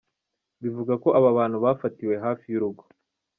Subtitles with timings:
[0.61, 2.83] Bivugwa ko aba bantu bafatiwe hafi y’urugo.